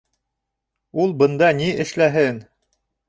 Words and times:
Ул 1.03 1.13
бында 1.19 1.49
ни 1.59 1.67
эшләһен? 1.85 2.41